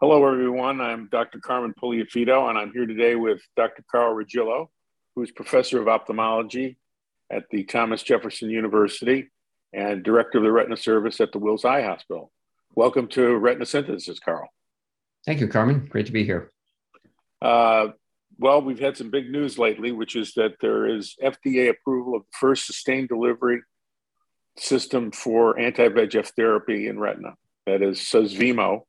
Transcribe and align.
Hello, 0.00 0.24
everyone. 0.24 0.80
I'm 0.80 1.08
Dr. 1.10 1.40
Carmen 1.40 1.74
Puliafito, 1.74 2.48
and 2.48 2.56
I'm 2.56 2.70
here 2.70 2.86
today 2.86 3.16
with 3.16 3.40
Dr. 3.56 3.82
Carl 3.90 4.14
Regillo, 4.14 4.68
who's 5.16 5.32
professor 5.32 5.80
of 5.80 5.88
ophthalmology 5.88 6.78
at 7.32 7.50
the 7.50 7.64
Thomas 7.64 8.04
Jefferson 8.04 8.48
University 8.48 9.28
and 9.72 10.04
director 10.04 10.38
of 10.38 10.44
the 10.44 10.52
retina 10.52 10.76
service 10.76 11.20
at 11.20 11.32
the 11.32 11.40
Wills 11.40 11.64
Eye 11.64 11.82
Hospital. 11.82 12.30
Welcome 12.76 13.08
to 13.08 13.38
Retina 13.38 13.66
Synthesis, 13.66 14.20
Carl. 14.20 14.48
Thank 15.26 15.40
you, 15.40 15.48
Carmen. 15.48 15.88
Great 15.90 16.06
to 16.06 16.12
be 16.12 16.24
here. 16.24 16.52
Uh, 17.42 17.88
well, 18.38 18.62
we've 18.62 18.78
had 18.78 18.96
some 18.96 19.10
big 19.10 19.32
news 19.32 19.58
lately, 19.58 19.90
which 19.90 20.14
is 20.14 20.32
that 20.34 20.52
there 20.60 20.86
is 20.86 21.16
FDA 21.20 21.70
approval 21.70 22.14
of 22.14 22.22
the 22.22 22.38
first 22.38 22.66
sustained 22.66 23.08
delivery 23.08 23.62
system 24.58 25.10
for 25.10 25.58
anti 25.58 25.88
VEGF 25.88 26.28
therapy 26.36 26.86
in 26.86 27.00
retina. 27.00 27.34
That 27.66 27.82
is 27.82 27.98
Susvimo, 27.98 28.82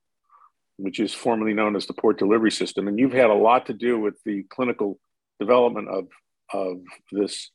which 0.80 1.00
is 1.00 1.14
formerly 1.14 1.54
known 1.54 1.76
as 1.76 1.86
the 1.86 1.94
Port 1.94 2.18
Delivery 2.18 2.52
System. 2.52 2.88
And 2.88 2.98
you've 2.98 3.14
had 3.14 3.30
a 3.30 3.34
lot 3.34 3.66
to 3.68 3.74
do 3.74 4.00
with 4.00 4.16
the 4.24 4.44
clinical 4.44 5.00
development 5.40 5.90
of, 5.90 6.08
of 6.54 6.82
this 7.12 7.52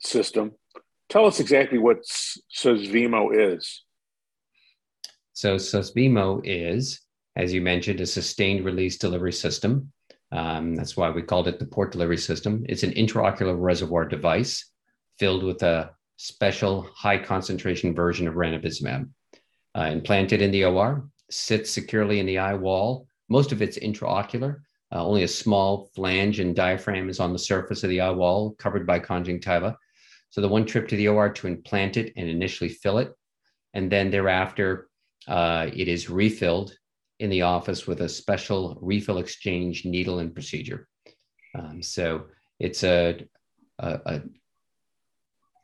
system. 0.00 0.52
Tell 1.08 1.26
us 1.26 1.40
exactly 1.40 1.78
what 1.78 2.02
Susvimo 2.54 3.54
is. 3.54 3.82
So, 5.32 5.56
Susvimo 5.56 6.40
is, 6.44 7.00
as 7.36 7.52
you 7.52 7.60
mentioned, 7.60 8.00
a 8.00 8.06
sustained 8.06 8.64
release 8.64 8.98
delivery 8.98 9.32
system. 9.32 9.92
Um, 10.32 10.74
that's 10.74 10.96
why 10.96 11.10
we 11.10 11.22
called 11.22 11.48
it 11.48 11.58
the 11.58 11.66
Port 11.66 11.92
Delivery 11.92 12.18
System. 12.18 12.64
It's 12.68 12.82
an 12.82 12.90
intraocular 12.92 13.56
reservoir 13.58 14.04
device 14.04 14.70
filled 15.18 15.44
with 15.44 15.62
a 15.62 15.90
special 16.16 16.82
high 16.94 17.18
concentration 17.18 17.94
version 17.94 18.28
of 18.28 18.34
ranibizumab. 18.34 19.08
Uh, 19.76 19.90
implanted 19.92 20.42
in 20.42 20.50
the 20.50 20.64
OR, 20.64 21.08
sits 21.30 21.70
securely 21.70 22.20
in 22.20 22.26
the 22.26 22.38
eye 22.38 22.54
wall. 22.54 23.06
Most 23.28 23.52
of 23.52 23.62
it's 23.62 23.78
intraocular. 23.78 24.60
Uh, 24.90 25.04
only 25.04 25.22
a 25.22 25.28
small 25.28 25.90
flange 25.94 26.40
and 26.40 26.56
diaphragm 26.56 27.10
is 27.10 27.20
on 27.20 27.32
the 27.32 27.38
surface 27.38 27.84
of 27.84 27.90
the 27.90 28.00
eye 28.00 28.10
wall, 28.10 28.54
covered 28.58 28.86
by 28.86 28.98
conjunctiva. 28.98 29.76
So 30.30 30.40
the 30.40 30.48
one 30.48 30.64
trip 30.64 30.88
to 30.88 30.96
the 30.96 31.08
OR 31.08 31.28
to 31.30 31.46
implant 31.46 31.96
it 31.96 32.12
and 32.16 32.28
initially 32.28 32.70
fill 32.70 32.98
it, 32.98 33.12
and 33.74 33.90
then 33.90 34.10
thereafter 34.10 34.88
uh, 35.26 35.68
it 35.74 35.88
is 35.88 36.08
refilled 36.08 36.72
in 37.18 37.30
the 37.30 37.42
office 37.42 37.86
with 37.86 38.00
a 38.00 38.08
special 38.08 38.78
refill 38.80 39.18
exchange 39.18 39.84
needle 39.84 40.20
and 40.20 40.32
procedure. 40.32 40.88
Um, 41.54 41.82
so 41.82 42.26
it's 42.58 42.84
a, 42.84 43.26
a, 43.78 44.00
a, 44.06 44.22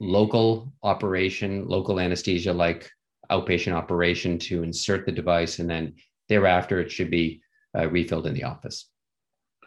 local 0.01 0.73
operation, 0.83 1.67
local 1.69 2.01
anesthesia 2.01 2.53
like 2.53 2.91
outpatient 3.30 3.72
operation 3.72 4.39
to 4.39 4.62
insert 4.62 5.06
the 5.06 5.12
device, 5.12 5.58
and 5.58 5.69
then 5.69 5.94
thereafter 6.28 6.80
it 6.80 6.91
should 6.91 7.11
be 7.11 7.42
uh, 7.77 7.89
refilled 7.89 8.27
in 8.27 8.34
the 8.34 8.44
office. 8.44 8.89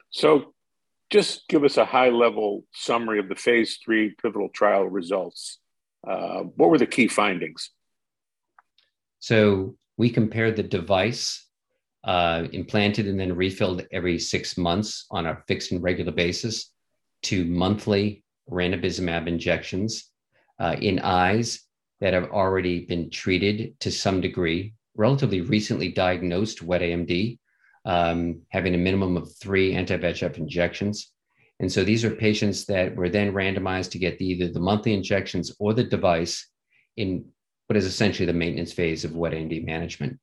So, 0.09 0.53
just 1.09 1.47
give 1.47 1.63
us 1.63 1.77
a 1.77 1.85
high 1.85 2.09
level 2.09 2.65
summary 2.73 3.19
of 3.19 3.29
the 3.29 3.35
phase 3.35 3.79
three 3.83 4.15
pivotal 4.21 4.49
trial 4.49 4.83
results. 4.83 5.59
Uh, 6.07 6.43
what 6.55 6.69
were 6.69 6.77
the 6.77 6.85
key 6.85 7.07
findings? 7.07 7.71
So, 9.19 9.75
we 9.97 10.09
compared 10.09 10.55
the 10.55 10.63
device 10.63 11.47
uh, 12.03 12.47
implanted 12.53 13.07
and 13.07 13.19
then 13.19 13.35
refilled 13.35 13.85
every 13.91 14.19
six 14.19 14.57
months 14.57 15.05
on 15.11 15.25
a 15.25 15.41
fixed 15.47 15.71
and 15.71 15.83
regular 15.83 16.11
basis 16.11 16.71
to 17.23 17.45
monthly 17.45 18.23
ranibizumab 18.49 19.27
injections 19.27 20.11
uh, 20.59 20.75
in 20.79 20.99
eyes 20.99 21.66
that 22.01 22.13
have 22.13 22.31
already 22.31 22.85
been 22.85 23.09
treated 23.09 23.79
to 23.79 23.91
some 23.91 24.21
degree, 24.21 24.73
relatively 24.95 25.41
recently 25.41 25.91
diagnosed 25.91 26.61
wet 26.61 26.81
AMD, 26.81 27.39
um, 27.85 28.41
having 28.49 28.75
a 28.75 28.77
minimum 28.77 29.17
of 29.17 29.33
three 29.37 29.73
anti 29.73 29.97
VEGF 29.97 30.37
injections. 30.37 31.11
And 31.59 31.71
so 31.71 31.83
these 31.83 32.05
are 32.05 32.11
patients 32.11 32.65
that 32.65 32.95
were 32.95 33.09
then 33.09 33.33
randomized 33.33 33.91
to 33.91 33.99
get 33.99 34.19
the, 34.19 34.25
either 34.25 34.47
the 34.49 34.59
monthly 34.59 34.93
injections 34.93 35.55
or 35.59 35.73
the 35.73 35.83
device 35.83 36.47
in 36.97 37.25
what 37.67 37.77
is 37.77 37.85
essentially 37.85 38.25
the 38.25 38.33
maintenance 38.33 38.73
phase 38.73 39.03
of 39.03 39.15
wet 39.15 39.33
AMD 39.33 39.65
management. 39.65 40.19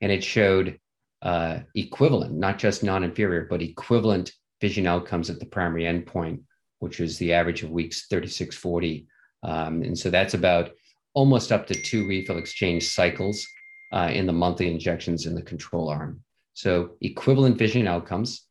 And 0.00 0.12
it 0.12 0.22
showed 0.22 0.78
uh, 1.22 1.60
equivalent, 1.74 2.34
not 2.34 2.58
just 2.58 2.84
non 2.84 3.02
inferior, 3.02 3.46
but 3.48 3.62
equivalent 3.62 4.32
vision 4.60 4.86
outcomes 4.86 5.30
at 5.30 5.40
the 5.40 5.46
primary 5.46 5.84
endpoint, 5.84 6.40
which 6.80 7.00
was 7.00 7.18
the 7.18 7.32
average 7.32 7.62
of 7.62 7.70
weeks 7.70 8.06
36, 8.06 8.56
40. 8.56 9.06
Um, 9.42 9.82
and 9.82 9.98
so 9.98 10.10
that's 10.10 10.34
about 10.34 10.70
almost 11.18 11.50
up 11.50 11.66
to 11.66 11.74
two 11.74 12.06
refill 12.06 12.38
exchange 12.38 12.88
cycles 12.88 13.44
uh, 13.90 14.08
in 14.12 14.24
the 14.24 14.32
monthly 14.32 14.70
injections 14.70 15.26
in 15.26 15.34
the 15.34 15.42
control 15.42 15.88
arm. 15.88 16.22
So 16.54 16.92
equivalent 17.00 17.58
vision 17.58 17.88
outcomes 17.88 18.46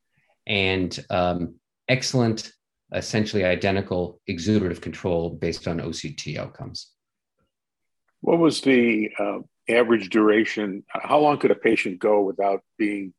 and 0.45 0.91
um, 1.09 1.55
excellent, 1.87 2.51
essentially 2.93 3.45
identical 3.45 4.19
exudative 4.29 4.81
control 4.81 5.29
based 5.29 5.65
on 5.69 5.79
OCT 5.79 6.37
outcomes. 6.37 6.91
What 8.19 8.39
was 8.39 8.59
the 8.59 9.11
uh, 9.17 9.39
average 9.69 10.09
duration? 10.09 10.83
How 10.89 11.19
long 11.19 11.37
could 11.37 11.51
a 11.51 11.55
patient 11.55 11.99
go 11.99 12.19
without 12.21 12.63
being 12.77 13.13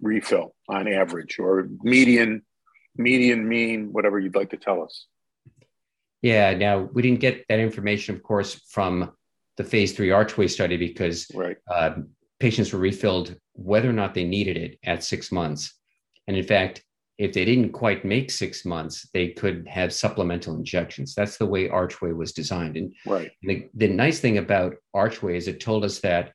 refill 0.00 0.56
on 0.68 0.88
average 0.88 1.38
or 1.38 1.68
median, 1.84 2.42
median, 2.96 3.48
mean, 3.48 3.92
whatever 3.92 4.18
you'd 4.18 4.34
like 4.34 4.50
to 4.50 4.56
tell 4.56 4.82
us? 4.82 5.06
Yeah. 6.24 6.54
Now 6.54 6.88
we 6.94 7.02
didn't 7.02 7.20
get 7.20 7.44
that 7.50 7.58
information, 7.60 8.14
of 8.14 8.22
course, 8.22 8.54
from 8.70 9.12
the 9.58 9.64
phase 9.64 9.92
three 9.92 10.10
Archway 10.10 10.48
study 10.48 10.78
because 10.78 11.26
right. 11.34 11.58
uh, 11.70 11.96
patients 12.40 12.72
were 12.72 12.78
refilled 12.78 13.36
whether 13.52 13.90
or 13.90 13.92
not 13.92 14.14
they 14.14 14.24
needed 14.24 14.56
it 14.56 14.78
at 14.82 15.04
six 15.04 15.30
months. 15.30 15.74
And 16.26 16.34
in 16.34 16.42
fact, 16.42 16.82
if 17.18 17.34
they 17.34 17.44
didn't 17.44 17.72
quite 17.72 18.06
make 18.06 18.30
six 18.30 18.64
months, 18.64 19.06
they 19.12 19.28
could 19.28 19.68
have 19.68 19.92
supplemental 19.92 20.56
injections. 20.56 21.14
That's 21.14 21.36
the 21.36 21.44
way 21.44 21.68
Archway 21.68 22.12
was 22.12 22.32
designed. 22.32 22.78
And, 22.78 22.94
right. 23.06 23.30
the, 23.42 23.68
the 23.74 23.88
nice 23.88 24.18
thing 24.18 24.38
about 24.38 24.76
Archway 24.94 25.36
is 25.36 25.46
it 25.46 25.60
told 25.60 25.84
us 25.84 25.98
that 26.00 26.32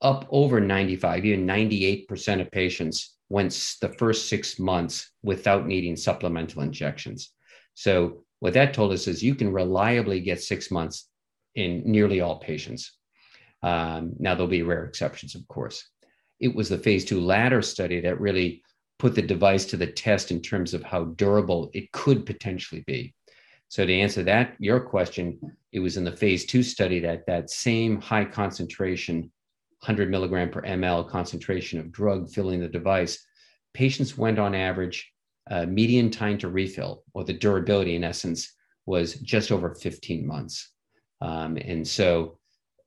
up 0.00 0.28
over 0.30 0.60
95, 0.60 1.24
even 1.24 1.44
98% 1.44 2.40
of 2.40 2.52
patients 2.52 3.16
went 3.28 3.50
the 3.80 3.88
first 3.88 4.28
six 4.28 4.60
months 4.60 5.10
without 5.24 5.66
needing 5.66 5.96
supplemental 5.96 6.62
injections. 6.62 7.32
So 7.74 8.24
what 8.40 8.54
that 8.54 8.74
told 8.74 8.92
us 8.92 9.06
is 9.06 9.22
you 9.22 9.34
can 9.34 9.52
reliably 9.52 10.20
get 10.20 10.42
six 10.42 10.70
months 10.70 11.08
in 11.54 11.82
nearly 11.84 12.20
all 12.20 12.38
patients. 12.38 12.92
Um, 13.62 14.12
now, 14.18 14.34
there'll 14.34 14.48
be 14.48 14.62
rare 14.62 14.84
exceptions, 14.84 15.34
of 15.34 15.46
course. 15.48 15.88
It 16.38 16.54
was 16.54 16.68
the 16.68 16.78
phase 16.78 17.04
two 17.04 17.20
ladder 17.20 17.62
study 17.62 18.00
that 18.00 18.20
really 18.20 18.62
put 18.98 19.14
the 19.14 19.22
device 19.22 19.64
to 19.66 19.76
the 19.76 19.86
test 19.86 20.30
in 20.30 20.40
terms 20.40 20.74
of 20.74 20.82
how 20.84 21.04
durable 21.04 21.70
it 21.74 21.90
could 21.92 22.26
potentially 22.26 22.84
be. 22.86 23.14
So, 23.68 23.84
to 23.84 23.92
answer 23.92 24.22
that, 24.24 24.54
your 24.60 24.80
question, 24.80 25.38
it 25.72 25.80
was 25.80 25.96
in 25.96 26.04
the 26.04 26.16
phase 26.16 26.46
two 26.46 26.62
study 26.62 27.00
that 27.00 27.26
that 27.26 27.50
same 27.50 28.00
high 28.00 28.24
concentration, 28.24 29.32
100 29.80 30.10
milligram 30.10 30.50
per 30.50 30.62
ml 30.62 31.08
concentration 31.08 31.80
of 31.80 31.92
drug 31.92 32.30
filling 32.30 32.60
the 32.60 32.68
device, 32.68 33.24
patients 33.74 34.16
went 34.16 34.38
on 34.38 34.54
average 34.54 35.12
uh, 35.50 35.66
median 35.66 36.10
time 36.10 36.38
to 36.38 36.48
refill, 36.48 37.04
or 37.14 37.24
the 37.24 37.32
durability 37.32 37.94
in 37.94 38.04
essence, 38.04 38.54
was 38.86 39.14
just 39.14 39.52
over 39.52 39.74
15 39.74 40.26
months. 40.26 40.72
Um, 41.20 41.56
and 41.56 41.86
so 41.86 42.38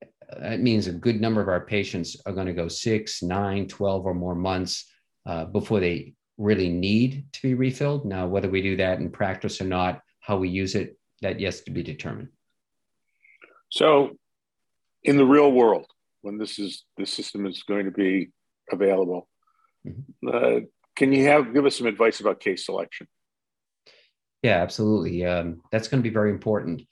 uh, 0.03 0.39
that 0.39 0.59
means 0.59 0.87
a 0.87 0.93
good 0.93 1.21
number 1.21 1.41
of 1.41 1.47
our 1.47 1.65
patients 1.65 2.17
are 2.25 2.33
going 2.33 2.47
to 2.47 2.53
go 2.53 2.67
six, 2.67 3.21
nine, 3.21 3.67
12 3.67 4.05
or 4.05 4.13
more 4.13 4.35
months 4.35 4.89
uh, 5.25 5.45
before 5.45 5.79
they 5.79 6.13
really 6.37 6.69
need 6.69 7.25
to 7.33 7.41
be 7.41 7.53
refilled. 7.53 8.05
Now, 8.05 8.27
whether 8.27 8.49
we 8.49 8.61
do 8.61 8.77
that 8.77 8.99
in 8.99 9.11
practice 9.11 9.61
or 9.61 9.65
not, 9.65 10.01
how 10.19 10.37
we 10.37 10.49
use 10.49 10.75
it, 10.75 10.97
that 11.21 11.39
yes 11.39 11.61
to 11.61 11.71
be 11.71 11.83
determined. 11.83 12.29
So, 13.69 14.11
in 15.03 15.17
the 15.17 15.25
real 15.25 15.51
world, 15.51 15.85
when 16.21 16.37
this 16.37 16.59
is 16.59 16.83
the 16.97 17.05
system 17.05 17.45
is 17.45 17.63
going 17.63 17.85
to 17.85 17.91
be 17.91 18.31
available, 18.71 19.27
mm-hmm. 19.87 20.27
uh, 20.27 20.61
can 20.95 21.13
you 21.13 21.25
have 21.25 21.53
give 21.53 21.65
us 21.65 21.77
some 21.77 21.87
advice 21.87 22.19
about 22.19 22.39
case 22.39 22.65
selection? 22.65 23.07
Yeah, 24.43 24.61
absolutely. 24.61 25.25
Um, 25.25 25.61
that's 25.71 25.87
going 25.87 26.01
to 26.01 26.09
be 26.09 26.13
very 26.13 26.31
important. 26.31 26.83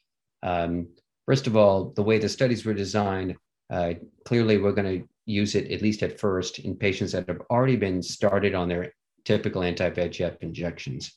Um, 0.43 0.89
first 1.25 1.47
of 1.47 1.57
all, 1.57 1.91
the 1.95 2.03
way 2.03 2.19
the 2.19 2.29
studies 2.29 2.65
were 2.65 2.73
designed, 2.73 3.35
uh, 3.69 3.93
clearly 4.25 4.57
we're 4.57 4.71
going 4.71 5.01
to 5.01 5.07
use 5.25 5.55
it 5.55 5.71
at 5.71 5.81
least 5.81 6.03
at 6.03 6.19
first 6.19 6.59
in 6.59 6.75
patients 6.75 7.11
that 7.11 7.27
have 7.27 7.41
already 7.51 7.75
been 7.75 8.01
started 8.01 8.55
on 8.55 8.67
their 8.67 8.93
typical 9.25 9.63
anti-VEGF 9.63 10.37
injections. 10.41 11.13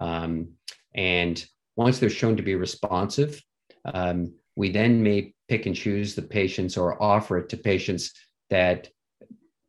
Um, 0.00 0.50
and 0.94 1.44
once 1.76 1.98
they're 1.98 2.10
shown 2.10 2.36
to 2.36 2.42
be 2.42 2.54
responsive, 2.54 3.42
um, 3.84 4.34
we 4.56 4.70
then 4.70 5.02
may 5.02 5.34
pick 5.48 5.66
and 5.66 5.74
choose 5.74 6.14
the 6.14 6.22
patients 6.22 6.76
or 6.76 7.00
offer 7.02 7.38
it 7.38 7.48
to 7.48 7.56
patients 7.56 8.12
that 8.50 8.88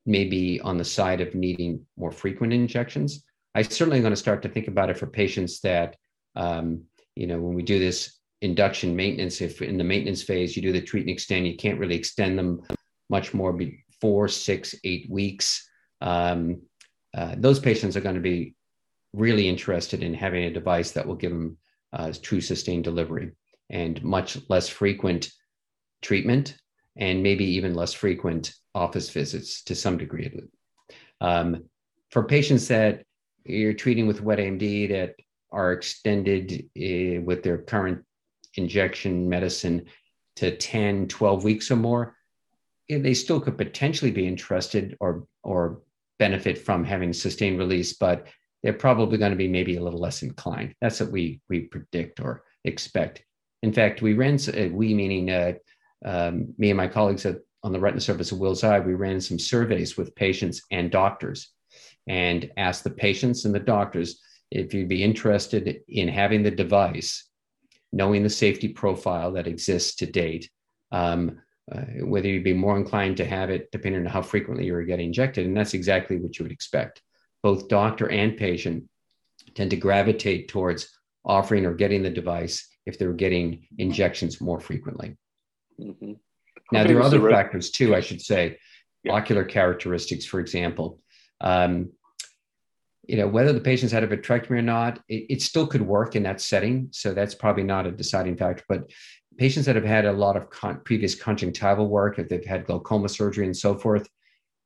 maybe 0.06 0.60
on 0.62 0.78
the 0.78 0.86
side 0.86 1.22
of 1.22 1.36
needing 1.36 1.86
more 1.98 2.12
frequent 2.12 2.54
injections. 2.54 3.24
I 3.56 3.62
certainly 3.62 4.00
going 4.00 4.12
to 4.12 4.18
start 4.18 4.42
to 4.44 4.50
think 4.50 4.68
about 4.68 4.90
it 4.90 4.98
for 4.98 5.08
patients 5.08 5.60
that, 5.62 5.96
um, 6.36 6.84
you 7.16 7.28
know, 7.28 7.40
when 7.40 7.54
we 7.54 7.64
do 7.64 7.80
this 7.80 8.20
induction 8.42 8.96
maintenance, 8.96 9.42
if 9.42 9.62
in 9.62 9.78
the 9.78 9.84
maintenance 9.84 10.24
phase 10.24 10.56
you 10.56 10.62
do 10.62 10.72
the 10.72 10.82
treat 10.82 11.02
and 11.02 11.10
extend, 11.10 11.48
you 11.48 11.58
can't 11.58 11.80
really 11.80 11.96
extend 11.96 12.38
them 12.38 12.62
much 13.10 13.34
more 13.34 13.58
four, 14.00 14.28
six, 14.28 14.76
eight 14.84 15.10
weeks. 15.10 15.70
Um, 16.02 16.62
uh, 17.16 17.36
those 17.38 17.60
patients 17.60 17.98
are 17.98 18.02
going 18.02 18.16
to 18.16 18.22
be 18.22 18.56
really 19.14 19.50
interested 19.50 20.04
in 20.04 20.14
having 20.14 20.46
a 20.46 20.54
device 20.54 20.92
that 20.92 21.06
will 21.06 21.16
give 21.16 21.32
them 21.32 21.58
uh, 21.92 22.14
true 22.22 22.42
sustained 22.42 22.84
delivery 22.84 23.32
and 23.70 24.02
much 24.04 24.38
less 24.48 24.70
frequent 24.70 25.32
treatment 26.02 26.56
and 27.00 27.24
maybe 27.24 27.46
even 27.46 27.74
less 27.74 27.94
frequent 27.94 28.54
office 28.76 29.10
visits 29.10 29.64
to 29.64 29.74
some 29.74 29.98
degree. 29.98 30.32
Um, 31.22 31.64
for 32.12 32.24
patients 32.24 32.68
that 32.68 33.04
you're 33.46 33.74
treating 33.74 34.06
with 34.06 34.22
wet 34.22 34.40
AMD 34.40 34.90
that 34.90 35.16
are 35.52 35.72
extended 35.72 36.70
uh, 36.78 37.22
with 37.22 37.42
their 37.42 37.58
current 37.58 38.04
injection 38.56 39.28
medicine 39.28 39.86
to 40.36 40.56
10, 40.56 41.08
12 41.08 41.44
weeks 41.44 41.72
or 41.72 41.78
more, 41.78 42.16
eh, 42.90 43.00
they 43.00 43.14
still 43.14 43.40
could 43.40 43.58
potentially 43.58 44.12
be 44.12 44.28
interested 44.28 44.96
or, 45.00 45.26
or 45.44 45.82
benefit 46.20 46.58
from 46.58 46.84
having 46.84 47.14
sustained 47.14 47.58
release, 47.58 47.94
but 47.94 48.28
they're 48.62 48.74
probably 48.74 49.18
going 49.18 49.32
to 49.32 49.38
be 49.38 49.48
maybe 49.48 49.78
a 49.78 49.82
little 49.82 50.00
less 50.00 50.22
inclined. 50.22 50.76
That's 50.82 51.00
what 51.00 51.12
we, 51.12 51.42
we 51.50 51.62
predict 51.62 52.20
or 52.20 52.44
expect. 52.66 53.24
In 53.64 53.72
fact, 53.72 54.02
we 54.02 54.14
ran, 54.14 54.36
uh, 54.36 54.70
we 54.72 54.94
meaning 54.94 55.30
uh, 55.30 55.54
um, 56.06 56.54
me 56.58 56.70
and 56.70 56.78
my 56.78 56.88
colleagues 56.88 57.26
at, 57.26 57.40
on 57.64 57.74
the 57.74 57.80
retina 57.80 58.02
service 58.02 58.32
of 58.32 58.40
Wills 58.40 58.64
Eye, 58.64 58.80
we 58.80 58.94
ran 58.94 59.20
some 59.20 59.40
surveys 59.40 59.98
with 59.98 60.16
patients 60.16 60.62
and 60.72 60.92
doctors 60.92 61.50
and 62.08 62.50
asked 62.58 62.84
the 62.84 62.90
patients 62.90 63.46
and 63.46 63.54
the 63.54 63.60
doctors 63.60 64.22
if 64.52 64.74
you'd 64.74 64.90
be 64.90 65.04
interested 65.04 65.82
in 65.88 66.08
having 66.08 66.42
the 66.42 66.52
device, 66.52 67.30
knowing 67.92 68.24
the 68.24 68.30
safety 68.30 68.70
profile 68.70 69.34
that 69.34 69.48
exists 69.48 69.96
to 69.96 70.06
date, 70.06 70.50
um, 70.92 71.40
uh, 71.72 71.82
whether 72.02 72.28
you'd 72.28 72.44
be 72.44 72.54
more 72.54 72.78
inclined 72.78 73.18
to 73.18 73.26
have 73.26 73.50
it 73.50 73.70
depending 73.72 74.02
on 74.02 74.12
how 74.12 74.22
frequently 74.22 74.66
you 74.66 74.74
were 74.74 74.84
getting 74.84 75.08
injected. 75.08 75.46
And 75.46 75.56
that's 75.56 75.76
exactly 75.76 76.18
what 76.18 76.40
you 76.40 76.46
would 76.46 76.52
expect. 76.52 77.02
Both 77.44 77.68
doctor 77.68 78.10
and 78.10 78.36
patient 78.38 78.86
tend 79.54 79.70
to 79.70 79.78
gravitate 79.78 80.48
towards 80.48 80.90
offering 81.26 81.66
or 81.66 81.74
getting 81.74 82.02
the 82.02 82.10
device 82.10 82.68
if 82.86 82.98
they're 82.98 83.14
getting 83.14 83.68
injections 83.78 84.42
more 84.42 84.60
frequently. 84.60 85.16
Mm-hmm. 85.80 86.14
Now, 86.72 86.84
there 86.84 86.98
are 86.98 87.04
other 87.04 87.20
the 87.20 87.30
factors 87.30 87.72
too, 87.72 87.96
I 87.96 88.02
should 88.02 88.22
say, 88.22 88.58
yeah. 89.04 89.14
ocular 89.14 89.44
characteristics, 89.44 90.26
for 90.26 90.40
example. 90.40 91.00
Um, 91.42 91.92
you 93.08 93.18
know, 93.18 93.28
whether 93.28 93.54
the 93.54 93.60
patient's 93.60 93.92
had 93.92 94.04
a 94.04 94.08
vitrectomy 94.08 94.52
or 94.52 94.62
not, 94.62 95.00
it, 95.10 95.26
it, 95.30 95.42
still 95.42 95.66
could 95.66 95.82
work 95.82 96.16
in 96.16 96.24
that 96.24 96.40
setting. 96.40 96.90
So 96.92 97.12
that's 97.14 97.34
probably 97.34 97.64
not 97.64 97.88
a 97.88 97.92
deciding 97.92 98.38
factor. 98.38 98.64
But 98.70 98.92
patients 99.38 99.66
that 99.66 99.76
have 99.76 99.86
had 99.86 100.06
a 100.06 100.12
lot 100.12 100.38
of 100.38 100.50
con- 100.52 100.82
previous 100.84 101.16
conjunctival 101.16 101.88
work, 101.88 102.20
if 102.20 102.30
they've 102.30 102.46
had 102.46 102.66
glaucoma 102.66 103.10
surgery 103.10 103.46
and 103.46 103.58
so 103.58 103.74
forth, 103.74 104.08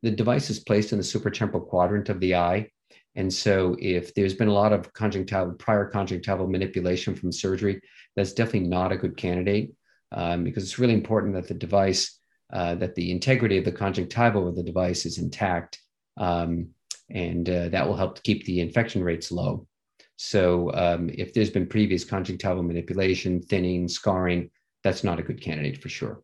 the 0.02 0.12
device 0.12 0.50
is 0.50 0.60
placed 0.60 0.92
in 0.92 0.98
the 0.98 1.04
supratemporal 1.06 1.66
quadrant 1.66 2.10
of 2.10 2.20
the 2.20 2.36
eye. 2.36 2.70
And 3.16 3.32
so 3.32 3.78
if 3.80 4.14
there's 4.14 4.34
been 4.34 4.50
a 4.50 4.54
lot 4.54 4.74
of 4.74 4.92
conjunctival, 4.92 5.54
prior 5.54 5.86
conjunctival 5.86 6.48
manipulation 6.48 7.16
from 7.16 7.32
surgery, 7.32 7.80
that's 8.18 8.34
definitely 8.34 8.68
not 8.68 8.92
a 8.92 8.98
good 8.98 9.16
candidate 9.16 9.72
um, 10.14 10.44
because 10.44 10.64
it's 10.64 10.80
really 10.80 10.94
important 10.94 11.34
that 11.34 11.48
the 11.48 11.54
device, 11.54 12.20
uh, 12.52 12.76
that 12.76 12.96
the 12.96 13.12
integrity 13.12 13.58
of 13.58 13.66
the 13.66 13.72
conjunctival 13.72 14.48
of 14.48 14.56
the 14.56 14.64
device 14.64 15.06
is 15.06 15.18
intact. 15.18 15.80
Um, 16.18 16.70
and 17.10 17.50
uh, 17.50 17.70
that 17.70 17.88
will 17.88 17.98
help 17.98 18.16
to 18.16 18.22
keep 18.22 18.46
the 18.46 18.60
infection 18.60 19.04
rates 19.04 19.32
low. 19.32 19.68
So 20.16 20.72
um, 20.74 21.10
if 21.14 21.34
there's 21.34 21.50
been 21.50 21.68
previous 21.68 22.06
conjunctival 22.06 22.64
manipulation, 22.64 23.42
thinning, 23.42 23.88
scarring, 23.88 24.52
that's 24.84 25.04
not 25.04 25.20
a 25.20 25.24
good 25.24 25.42
candidate 25.42 25.82
for 25.82 25.90
sure. 25.90 26.22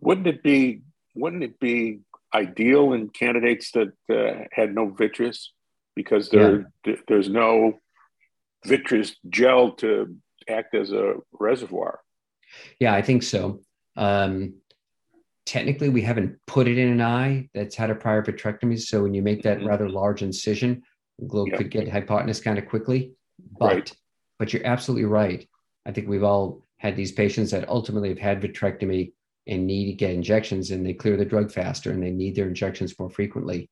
Wouldn't 0.00 0.26
it 0.26 0.42
be? 0.42 0.82
Wouldn't 1.14 1.42
it 1.42 1.58
be 1.58 2.00
ideal 2.32 2.92
in 2.92 3.08
candidates 3.08 3.72
that 3.72 3.92
uh, 4.08 4.44
had 4.52 4.74
no 4.74 4.88
vitreous 4.90 5.52
because 5.96 6.30
there 6.30 6.70
yeah. 6.86 6.94
there's 7.08 7.28
no 7.28 7.78
vitreous 8.64 9.16
gel 9.28 9.72
to 9.72 10.16
act 10.48 10.74
as 10.74 10.92
a 10.92 11.14
reservoir? 11.32 12.00
Yeah, 12.78 12.94
I 12.94 13.02
think 13.02 13.22
so. 13.22 13.60
Um, 13.96 14.54
technically 15.46 15.88
we 15.88 16.02
haven't 16.02 16.36
put 16.46 16.68
it 16.68 16.78
in 16.78 16.88
an 16.88 17.00
eye 17.00 17.48
that's 17.54 17.74
had 17.74 17.90
a 17.90 17.94
prior 17.94 18.22
vitrectomy. 18.22 18.80
So 18.80 19.02
when 19.02 19.14
you 19.14 19.22
make 19.22 19.42
that 19.42 19.58
mm-hmm. 19.58 19.68
rather 19.68 19.88
large 19.88 20.22
incision, 20.22 20.82
the 21.18 21.26
globe 21.26 21.48
yeah. 21.50 21.56
could 21.56 21.70
get 21.70 21.88
hypotonous 21.88 22.42
kind 22.42 22.58
of 22.58 22.68
quickly. 22.68 23.12
But 23.58 23.74
right. 23.74 23.92
but 24.38 24.52
you're 24.52 24.66
absolutely 24.66 25.06
right. 25.06 25.46
I 25.86 25.92
think 25.92 26.08
we've 26.08 26.22
all 26.22 26.66
had 26.78 26.94
these 26.94 27.12
patients 27.12 27.50
that 27.50 27.68
ultimately 27.68 28.10
have 28.10 28.18
had 28.18 28.40
vitrectomy 28.40 29.12
and 29.46 29.66
need 29.66 29.86
to 29.86 29.92
get 29.92 30.10
injections 30.10 30.70
and 30.70 30.86
they 30.86 30.92
clear 30.92 31.16
the 31.16 31.24
drug 31.24 31.50
faster 31.50 31.90
and 31.90 32.02
they 32.02 32.10
need 32.10 32.36
their 32.36 32.48
injections 32.48 32.98
more 32.98 33.10
frequently. 33.10 33.68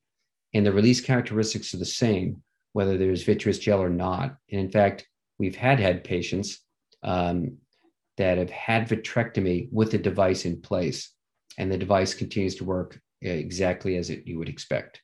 And 0.53 0.65
the 0.65 0.73
release 0.73 0.99
characteristics 0.99 1.73
are 1.73 1.77
the 1.77 1.85
same, 1.85 2.43
whether 2.73 2.97
there's 2.97 3.23
vitreous 3.23 3.59
gel 3.59 3.81
or 3.81 3.89
not. 3.89 4.35
And 4.51 4.59
in 4.59 4.69
fact, 4.69 5.07
we've 5.37 5.55
had 5.55 5.79
had 5.79 6.03
patients 6.03 6.59
um, 7.03 7.57
that 8.19 8.37
have 8.37 8.51
had 8.51 8.87
vitrectomy 8.87 9.69
with 9.71 9.91
the 9.91 9.97
device 9.97 10.45
in 10.45 10.61
place 10.61 11.11
and 11.57 11.71
the 11.71 11.77
device 11.77 12.13
continues 12.13 12.55
to 12.55 12.63
work 12.63 12.99
uh, 13.25 13.29
exactly 13.29 13.95
as 13.97 14.09
it, 14.09 14.27
you 14.27 14.37
would 14.37 14.49
expect. 14.49 15.01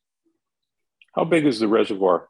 How 1.13 1.23
big 1.23 1.45
is 1.45 1.59
the 1.59 1.67
reservoir? 1.67 2.29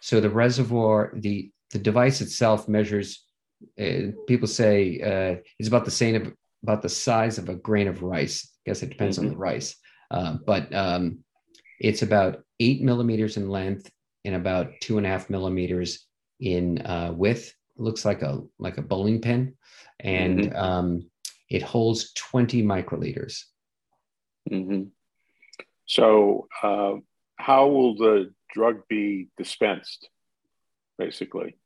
So 0.00 0.20
the 0.20 0.30
reservoir, 0.30 1.12
the 1.14 1.50
the 1.72 1.78
device 1.78 2.20
itself 2.20 2.68
measures. 2.68 3.24
Uh, 3.78 4.12
people 4.26 4.48
say 4.48 5.00
uh, 5.00 5.42
it's 5.58 5.68
about 5.68 5.84
the 5.84 5.90
same 5.90 6.14
of, 6.14 6.32
about 6.62 6.82
the 6.82 6.88
size 6.88 7.36
of 7.38 7.48
a 7.48 7.56
grain 7.56 7.88
of 7.88 8.02
rice. 8.02 8.48
I 8.66 8.70
guess 8.70 8.82
it 8.82 8.90
depends 8.90 9.16
mm-hmm. 9.16 9.26
on 9.26 9.28
the 9.30 9.34
mm-hmm. 9.34 9.42
rice, 9.42 9.76
uh, 10.10 10.36
but 10.46 10.72
um, 10.72 11.18
it's 11.80 12.02
about 12.02 12.42
eight 12.60 12.80
millimeters 12.82 13.36
in 13.36 13.48
length 13.48 13.90
and 14.24 14.36
about 14.36 14.70
two 14.80 14.98
and 14.98 15.06
a 15.06 15.10
half 15.10 15.28
millimeters 15.28 16.06
in 16.40 16.80
uh, 16.86 17.12
width. 17.12 17.52
Looks 17.78 18.04
like 18.04 18.22
a 18.22 18.42
like 18.58 18.78
a 18.78 18.82
bowling 18.82 19.20
pin, 19.20 19.54
and 20.00 20.40
mm-hmm. 20.40 20.56
um, 20.56 21.10
it 21.48 21.62
holds 21.62 22.12
20 22.14 22.62
microliters. 22.62 23.44
Mm-hmm. 24.50 24.84
So, 25.86 26.48
uh, 26.62 26.94
how 27.36 27.68
will 27.68 27.96
the 27.96 28.32
drug 28.52 28.82
be 28.88 29.28
dispensed, 29.38 30.08
basically? 30.98 31.56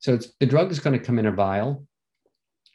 So, 0.00 0.18
the 0.40 0.46
drug 0.46 0.72
is 0.72 0.80
going 0.80 0.98
to 0.98 1.04
come 1.04 1.18
in 1.18 1.26
a 1.26 1.32
vial. 1.32 1.86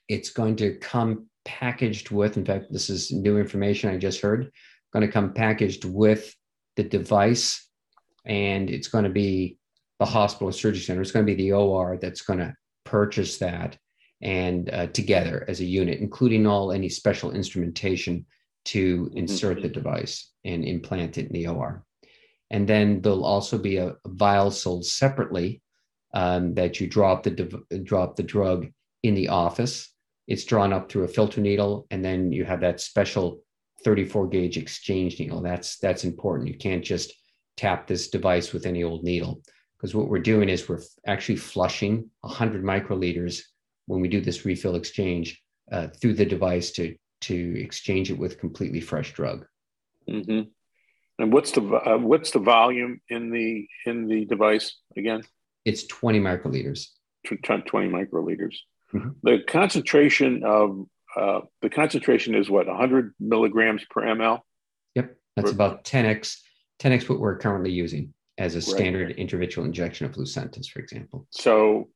It's 0.08 0.30
going 0.30 0.56
to 0.58 0.78
come 0.78 1.28
packaged 1.46 2.12
with, 2.12 2.38
in 2.38 2.46
fact, 2.46 2.72
this 2.72 2.90
is 2.90 3.12
new 3.12 3.38
information 3.38 3.90
I 3.90 3.98
just 3.98 4.22
heard, 4.22 4.52
going 4.94 5.06
to 5.06 5.12
come 5.12 5.34
packaged 5.34 5.86
with 5.86 6.34
the 6.78 6.84
device, 6.84 7.68
and 8.26 8.70
it's 8.70 8.88
going 8.88 9.04
to 9.04 9.10
be 9.10 9.59
the 10.00 10.06
hospital 10.06 10.52
surgery 10.52 10.82
center. 10.82 11.02
It's 11.02 11.12
going 11.12 11.26
to 11.26 11.36
be 11.36 11.42
the 11.42 11.54
OR 11.54 11.98
that's 11.98 12.22
going 12.22 12.40
to 12.40 12.54
purchase 12.86 13.38
that 13.38 13.78
and 14.22 14.70
uh, 14.74 14.88
together 14.88 15.46
as 15.48 15.60
a 15.60 15.66
unit, 15.66 16.00
including 16.00 16.48
all 16.48 16.72
any 16.72 16.90
special 16.90 17.32
instrumentation 17.32 18.26
to 18.66 19.06
mm-hmm. 19.06 19.18
insert 19.18 19.62
the 19.62 19.70
device 19.70 20.32
and 20.44 20.64
implant 20.66 21.18
it 21.18 21.28
in 21.28 21.34
the 21.34 21.48
OR. 21.48 21.84
And 22.50 22.68
then 22.68 23.02
there'll 23.02 23.26
also 23.26 23.58
be 23.58 23.78
a, 23.78 23.90
a 23.90 24.10
vial 24.10 24.52
sold 24.52 24.86
separately 24.86 25.62
um, 26.14 26.56
that 26.56 26.80
you 26.80 26.88
drop 26.88 27.24
the 27.24 27.64
drop 27.84 28.16
the 28.16 28.24
drug 28.24 28.68
in 29.04 29.14
the 29.14 29.30
office. 29.30 29.94
It's 30.28 30.46
drawn 30.46 30.74
up 30.74 30.90
through 30.90 31.04
a 31.04 31.08
filter 31.08 31.42
needle, 31.42 31.86
and 31.92 32.04
then 32.04 32.32
you 32.32 32.46
have 32.46 32.62
that 32.62 32.82
special 32.82 33.42
34 33.84 34.28
gauge 34.28 34.58
exchange 34.58 35.20
needle. 35.20 35.42
That's 35.42 35.78
that's 35.78 36.04
important. 36.04 36.50
You 36.50 36.58
can't 36.58 36.84
just 36.84 37.14
tap 37.56 37.86
this 37.86 38.10
device 38.10 38.52
with 38.52 38.66
any 38.66 38.84
old 38.84 39.04
needle 39.04 39.42
because 39.80 39.96
what 39.96 40.10
we're 40.10 40.20
doing 40.20 40.50
is 40.50 40.68
we're 40.68 40.82
actually 41.08 41.38
flushing 41.38 42.10
100 42.22 42.64
microliters 42.64 43.42
when 43.86 44.02
we 44.02 44.08
do 44.08 44.20
this 44.20 44.46
refill 44.46 44.76
exchange 44.76 45.42
uh, 45.72 45.88
through 45.88 46.14
the 46.14 46.26
device 46.26 46.72
to 46.72 46.96
to 47.22 47.62
exchange 47.62 48.10
it 48.12 48.18
with 48.18 48.40
completely 48.40 48.80
fresh 48.80 49.14
drug. 49.14 49.46
Mm-hmm. 50.10 50.50
And 51.20 51.34
what's 51.34 51.52
the 51.52 51.62
uh, 51.62 51.98
what's 51.98 52.32
the 52.32 52.40
volume 52.40 53.02
in 53.10 53.30
the 53.30 53.68
in 53.86 54.08
the 54.08 54.26
device 54.26 54.76
again? 54.98 55.24
It's 55.66 55.86
20 55.88 56.20
microliters. 56.20 56.88
20 57.26 57.90
microliters. 57.90 58.56
Mm-hmm. 58.94 59.10
The 59.24 59.40
concentration 59.48 60.44
of 60.44 60.86
uh, 61.16 61.42
the 61.62 61.70
concentration 61.70 62.36
is 62.36 62.50
what 62.50 62.68
100 62.68 63.14
milligrams 63.20 63.84
per 63.90 64.04
ml. 64.04 64.40
Yep, 64.96 65.16
that's 65.36 65.52
about 65.52 65.84
10x 65.84 66.38
10x 66.80 67.10
what 67.10 67.20
we're 67.20 67.38
currently 67.38 67.72
using 67.72 68.14
as 68.40 68.56
a 68.56 68.62
standard 68.62 69.08
right. 69.10 69.18
intravitreal 69.18 69.66
injection 69.66 70.06
of 70.06 70.14
Lucentis, 70.14 70.68
for 70.70 70.80
example. 70.80 71.28
So 71.30 71.90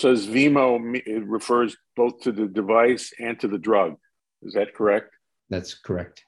Vimo 0.00 0.78
it 1.06 1.26
refers 1.26 1.76
both 1.96 2.20
to 2.20 2.32
the 2.32 2.46
device 2.46 3.12
and 3.18 3.40
to 3.40 3.48
the 3.48 3.58
drug. 3.58 3.96
Is 4.42 4.52
that 4.52 4.74
correct? 4.74 5.16
That's 5.48 5.74
correct. 5.74 6.22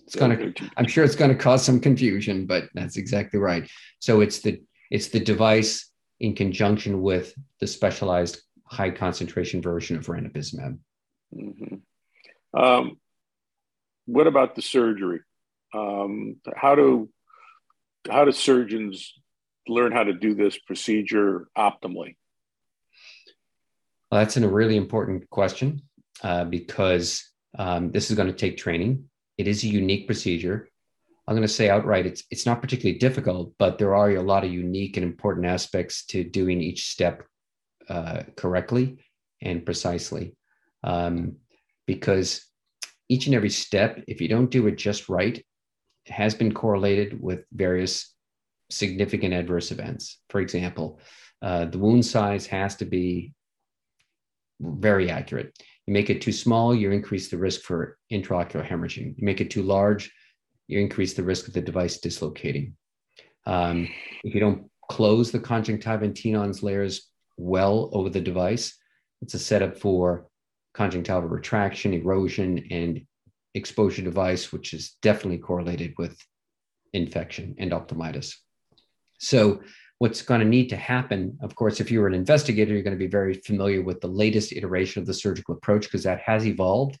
It's 0.00 0.16
gonna. 0.16 0.52
I'm 0.76 0.86
sure 0.86 1.04
it's 1.04 1.14
gonna 1.14 1.36
cause 1.36 1.64
some 1.64 1.80
confusion, 1.80 2.44
but 2.44 2.64
that's 2.74 2.98
exactly 2.98 3.38
right. 3.38 3.70
So 4.00 4.20
it's 4.20 4.40
the 4.40 4.60
it's 4.90 5.08
the 5.08 5.20
device 5.20 5.90
in 6.20 6.34
conjunction 6.34 7.00
with 7.00 7.32
the 7.60 7.66
specialized 7.66 8.42
high 8.66 8.90
concentration 8.90 9.62
version 9.62 9.96
of 9.96 10.06
ranibizumab. 10.06 10.78
Mm-hmm. 11.34 12.60
Um, 12.60 12.98
what 14.06 14.26
about 14.26 14.56
the 14.56 14.62
surgery? 14.62 15.20
Um, 15.72 16.36
how 16.54 16.74
do 16.74 17.08
how 18.10 18.24
do 18.24 18.32
surgeons 18.32 19.12
learn 19.68 19.92
how 19.92 20.04
to 20.04 20.12
do 20.12 20.34
this 20.34 20.58
procedure 20.58 21.48
optimally? 21.56 22.16
Well, 24.10 24.20
that's 24.20 24.36
a 24.36 24.48
really 24.48 24.76
important 24.76 25.28
question 25.30 25.82
uh, 26.22 26.44
because 26.44 27.28
um, 27.58 27.90
this 27.90 28.10
is 28.10 28.16
going 28.16 28.28
to 28.28 28.34
take 28.34 28.56
training. 28.56 29.08
It 29.38 29.48
is 29.48 29.64
a 29.64 29.68
unique 29.68 30.06
procedure. 30.06 30.68
I'm 31.26 31.34
going 31.34 31.42
to 31.42 31.52
say 31.52 31.70
outright, 31.70 32.06
it's 32.06 32.22
it's 32.30 32.44
not 32.44 32.60
particularly 32.60 32.98
difficult, 32.98 33.54
but 33.58 33.78
there 33.78 33.94
are 33.94 34.10
a 34.10 34.22
lot 34.22 34.44
of 34.44 34.52
unique 34.52 34.96
and 34.98 35.04
important 35.04 35.46
aspects 35.46 36.04
to 36.06 36.22
doing 36.22 36.60
each 36.60 36.88
step 36.90 37.24
uh, 37.88 38.24
correctly 38.36 38.98
and 39.40 39.64
precisely, 39.64 40.36
um, 40.82 41.36
because 41.86 42.46
each 43.08 43.26
and 43.26 43.34
every 43.34 43.50
step, 43.50 44.02
if 44.06 44.20
you 44.20 44.28
don't 44.28 44.50
do 44.50 44.66
it 44.66 44.76
just 44.76 45.08
right, 45.08 45.44
has 46.06 46.34
been 46.34 46.52
correlated 46.52 47.20
with 47.20 47.44
various 47.52 48.14
significant 48.70 49.34
adverse 49.34 49.70
events. 49.70 50.20
For 50.30 50.40
example, 50.40 51.00
uh, 51.42 51.66
the 51.66 51.78
wound 51.78 52.04
size 52.04 52.46
has 52.46 52.76
to 52.76 52.84
be 52.84 53.34
very 54.60 55.10
accurate. 55.10 55.56
You 55.86 55.92
make 55.92 56.10
it 56.10 56.22
too 56.22 56.32
small, 56.32 56.74
you 56.74 56.90
increase 56.90 57.28
the 57.28 57.38
risk 57.38 57.62
for 57.62 57.98
intraocular 58.10 58.66
hemorrhaging. 58.66 59.16
You 59.18 59.24
make 59.24 59.40
it 59.40 59.50
too 59.50 59.62
large, 59.62 60.12
you 60.66 60.78
increase 60.78 61.14
the 61.14 61.22
risk 61.22 61.46
of 61.48 61.54
the 61.54 61.60
device 61.60 61.98
dislocating. 61.98 62.76
Um, 63.46 63.88
if 64.22 64.34
you 64.34 64.40
don't 64.40 64.70
close 64.90 65.30
the 65.30 65.40
conjunctiva 65.40 66.04
and 66.04 66.16
Tenon's 66.16 66.62
layers 66.62 67.10
well 67.36 67.90
over 67.92 68.08
the 68.08 68.20
device, 68.20 68.78
it's 69.20 69.34
a 69.34 69.38
setup 69.38 69.76
for 69.78 70.26
conjunctival 70.74 71.28
retraction, 71.28 71.92
erosion, 71.92 72.66
and 72.70 73.06
exposure 73.54 74.02
device, 74.02 74.52
which 74.52 74.74
is 74.74 74.96
definitely 75.02 75.38
correlated 75.38 75.94
with 75.98 76.16
infection 76.92 77.54
endophthalmitis. 77.60 78.34
So 79.18 79.60
what's 79.98 80.22
going 80.22 80.40
to 80.40 80.46
need 80.46 80.68
to 80.68 80.76
happen, 80.76 81.38
of 81.40 81.54
course, 81.54 81.80
if 81.80 81.90
you're 81.90 82.06
an 82.06 82.14
investigator, 82.14 82.72
you're 82.72 82.82
going 82.82 82.96
to 82.96 83.04
be 83.04 83.10
very 83.10 83.34
familiar 83.34 83.82
with 83.82 84.00
the 84.00 84.08
latest 84.08 84.52
iteration 84.52 85.00
of 85.00 85.06
the 85.06 85.14
surgical 85.14 85.54
approach 85.54 85.84
because 85.84 86.02
that 86.02 86.20
has 86.20 86.46
evolved 86.46 86.98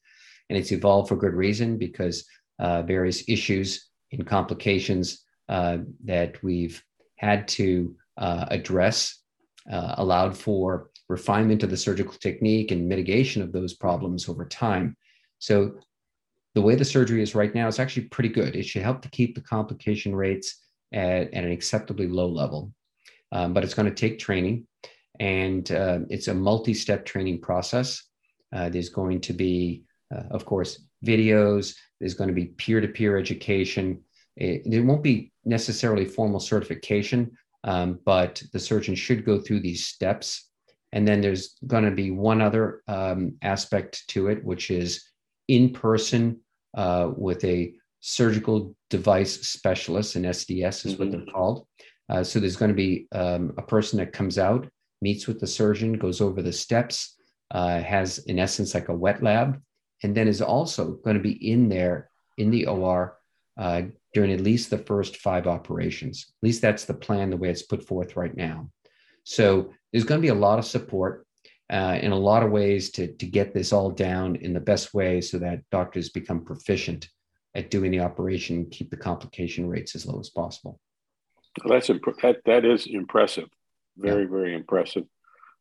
and 0.48 0.58
it's 0.58 0.72
evolved 0.72 1.08
for 1.08 1.16
good 1.16 1.34
reason 1.34 1.76
because 1.76 2.24
uh, 2.58 2.82
various 2.82 3.24
issues 3.28 3.88
and 4.12 4.26
complications 4.26 5.24
uh, 5.48 5.78
that 6.04 6.42
we've 6.42 6.82
had 7.16 7.48
to 7.48 7.94
uh, 8.18 8.46
address 8.50 9.20
uh, 9.70 9.94
allowed 9.98 10.36
for 10.36 10.90
refinement 11.08 11.62
of 11.62 11.70
the 11.70 11.76
surgical 11.76 12.14
technique 12.14 12.70
and 12.70 12.88
mitigation 12.88 13.42
of 13.42 13.52
those 13.52 13.74
problems 13.74 14.28
over 14.28 14.44
time. 14.46 14.96
So 15.38 15.74
the 16.54 16.62
way 16.62 16.74
the 16.74 16.84
surgery 16.84 17.22
is 17.22 17.34
right 17.34 17.54
now 17.54 17.66
is 17.66 17.78
actually 17.78 18.04
pretty 18.04 18.28
good. 18.28 18.54
It 18.54 18.64
should 18.64 18.82
help 18.82 19.02
to 19.02 19.10
keep 19.10 19.34
the 19.34 19.40
complication 19.40 20.14
rates 20.14 20.62
at, 20.92 21.34
at 21.34 21.44
an 21.44 21.50
acceptably 21.50 22.06
low 22.06 22.28
level. 22.28 22.72
Um, 23.32 23.52
but 23.52 23.64
it's 23.64 23.74
going 23.74 23.88
to 23.88 23.94
take 23.94 24.18
training, 24.18 24.66
and 25.18 25.70
uh, 25.72 26.00
it's 26.08 26.28
a 26.28 26.34
multi 26.34 26.72
step 26.72 27.04
training 27.04 27.40
process. 27.40 28.02
Uh, 28.54 28.68
there's 28.68 28.90
going 28.90 29.20
to 29.22 29.32
be, 29.32 29.82
uh, 30.14 30.22
of 30.30 30.44
course, 30.44 30.84
videos, 31.04 31.74
there's 31.98 32.14
going 32.14 32.28
to 32.28 32.34
be 32.34 32.46
peer 32.46 32.80
to 32.80 32.86
peer 32.86 33.18
education. 33.18 34.00
It, 34.36 34.62
there 34.64 34.84
won't 34.84 35.02
be 35.02 35.32
necessarily 35.44 36.04
formal 36.04 36.38
certification, 36.38 37.32
um, 37.64 37.98
but 38.04 38.42
the 38.52 38.60
surgeon 38.60 38.94
should 38.94 39.24
go 39.24 39.40
through 39.40 39.60
these 39.60 39.86
steps. 39.86 40.50
And 40.92 41.08
then 41.08 41.20
there's 41.20 41.56
going 41.66 41.84
to 41.84 41.90
be 41.90 42.12
one 42.12 42.40
other 42.40 42.82
um, 42.86 43.34
aspect 43.42 44.06
to 44.08 44.28
it, 44.28 44.44
which 44.44 44.70
is 44.70 45.04
in 45.48 45.72
person 45.72 46.40
uh, 46.76 47.10
with 47.16 47.44
a 47.44 47.74
surgical 48.00 48.74
device 48.90 49.40
specialist, 49.46 50.16
an 50.16 50.24
SDS 50.24 50.86
is 50.86 50.94
mm-hmm. 50.94 51.02
what 51.02 51.12
they're 51.12 51.32
called. 51.32 51.66
Uh, 52.08 52.22
so 52.22 52.38
there's 52.38 52.56
going 52.56 52.70
to 52.70 52.74
be 52.74 53.06
um, 53.12 53.52
a 53.56 53.62
person 53.62 53.98
that 53.98 54.12
comes 54.12 54.38
out, 54.38 54.68
meets 55.00 55.26
with 55.26 55.40
the 55.40 55.46
surgeon, 55.46 55.94
goes 55.94 56.20
over 56.20 56.42
the 56.42 56.52
steps, 56.52 57.16
uh, 57.50 57.80
has 57.80 58.18
in 58.18 58.38
essence 58.38 58.74
like 58.74 58.88
a 58.88 58.94
wet 58.94 59.22
lab, 59.22 59.60
and 60.02 60.14
then 60.14 60.28
is 60.28 60.42
also 60.42 60.92
going 61.04 61.16
to 61.16 61.22
be 61.22 61.50
in 61.50 61.68
there 61.68 62.10
in 62.36 62.50
the 62.50 62.66
OR 62.66 63.16
uh, 63.58 63.82
during 64.12 64.32
at 64.32 64.40
least 64.40 64.70
the 64.70 64.78
first 64.78 65.16
five 65.18 65.46
operations. 65.46 66.26
At 66.28 66.46
least 66.46 66.60
that's 66.60 66.84
the 66.84 66.94
plan, 66.94 67.30
the 67.30 67.36
way 67.36 67.48
it's 67.48 67.62
put 67.62 67.86
forth 67.86 68.16
right 68.16 68.36
now. 68.36 68.70
So 69.24 69.72
there's 69.92 70.04
going 70.04 70.20
to 70.20 70.26
be 70.26 70.28
a 70.28 70.34
lot 70.34 70.58
of 70.58 70.66
support 70.66 71.26
uh, 71.70 71.98
in 72.00 72.12
a 72.12 72.18
lot 72.18 72.42
of 72.42 72.50
ways 72.50 72.90
to, 72.90 73.12
to 73.14 73.26
get 73.26 73.54
this 73.54 73.72
all 73.72 73.90
down 73.90 74.36
in 74.36 74.52
the 74.52 74.60
best 74.60 74.92
way 74.94 75.20
so 75.20 75.38
that 75.38 75.62
doctors 75.70 76.10
become 76.10 76.44
proficient 76.44 77.08
at 77.54 77.70
doing 77.70 77.90
the 77.90 78.00
operation 78.00 78.56
and 78.56 78.70
keep 78.70 78.90
the 78.90 78.96
complication 78.96 79.68
rates 79.68 79.94
as 79.94 80.06
low 80.06 80.18
as 80.20 80.30
possible. 80.30 80.78
That's 81.66 81.88
imp- 81.88 82.20
that 82.22 82.38
that 82.46 82.64
is 82.64 82.86
impressive, 82.86 83.48
very 83.96 84.24
yeah. 84.24 84.30
very 84.30 84.54
impressive. 84.54 85.04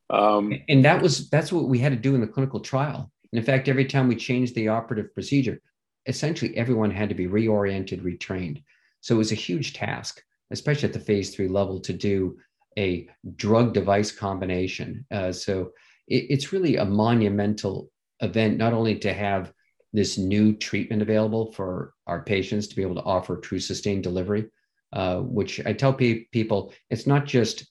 Um, 0.09 0.53
and 0.67 0.83
that 0.85 1.01
was 1.01 1.29
that's 1.29 1.53
what 1.53 1.69
we 1.69 1.79
had 1.79 1.91
to 1.91 1.97
do 1.97 2.15
in 2.15 2.21
the 2.21 2.27
clinical 2.27 2.59
trial. 2.59 3.11
And 3.31 3.39
in 3.39 3.45
fact, 3.45 3.69
every 3.69 3.85
time 3.85 4.07
we 4.07 4.15
changed 4.15 4.55
the 4.55 4.69
operative 4.69 5.13
procedure, 5.13 5.61
essentially 6.07 6.57
everyone 6.57 6.91
had 6.91 7.09
to 7.09 7.15
be 7.15 7.27
reoriented, 7.27 8.01
retrained. 8.01 8.63
So 9.01 9.15
it 9.15 9.19
was 9.19 9.31
a 9.31 9.35
huge 9.35 9.73
task, 9.73 10.21
especially 10.51 10.87
at 10.87 10.93
the 10.93 10.99
phase 10.99 11.33
three 11.33 11.47
level, 11.47 11.79
to 11.81 11.93
do 11.93 12.37
a 12.77 13.07
drug 13.35 13.73
device 13.73 14.11
combination. 14.11 15.05
Uh, 15.11 15.31
so 15.31 15.71
it, 16.07 16.25
it's 16.29 16.53
really 16.53 16.77
a 16.77 16.85
monumental 16.85 17.89
event, 18.21 18.57
not 18.57 18.73
only 18.73 18.97
to 18.99 19.13
have 19.13 19.53
this 19.91 20.17
new 20.17 20.53
treatment 20.53 21.01
available 21.01 21.51
for 21.51 21.93
our 22.07 22.23
patients 22.23 22.67
to 22.67 22.75
be 22.75 22.81
able 22.81 22.95
to 22.95 23.03
offer 23.03 23.37
true 23.37 23.59
sustained 23.59 24.03
delivery, 24.03 24.45
uh, 24.91 25.19
which 25.19 25.63
I 25.65 25.73
tell 25.73 25.93
pe- 25.93 26.25
people 26.31 26.73
it's 26.89 27.07
not 27.07 27.25
just 27.25 27.65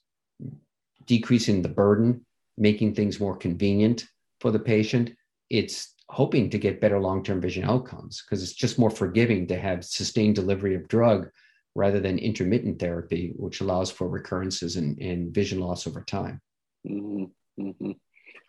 decreasing 1.05 1.61
the 1.61 1.69
burden, 1.69 2.25
making 2.57 2.95
things 2.95 3.19
more 3.19 3.35
convenient 3.35 4.05
for 4.39 4.51
the 4.51 4.59
patient. 4.59 5.15
It's 5.49 5.93
hoping 6.09 6.49
to 6.49 6.57
get 6.57 6.81
better 6.81 6.99
long 6.99 7.23
term 7.23 7.41
vision 7.41 7.65
outcomes 7.65 8.23
because 8.23 8.41
it's 8.41 8.53
just 8.53 8.79
more 8.79 8.89
forgiving 8.89 9.47
to 9.47 9.57
have 9.57 9.83
sustained 9.83 10.35
delivery 10.35 10.75
of 10.75 10.87
drug 10.87 11.29
rather 11.75 11.99
than 11.99 12.19
intermittent 12.19 12.79
therapy, 12.79 13.33
which 13.35 13.61
allows 13.61 13.89
for 13.89 14.07
recurrences 14.07 14.75
and, 14.75 14.99
and 14.99 15.33
vision 15.33 15.59
loss 15.59 15.87
over 15.87 16.03
time. 16.03 16.39
Mm-hmm. 16.87 17.91